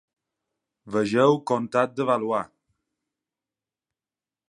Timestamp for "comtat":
1.51-1.95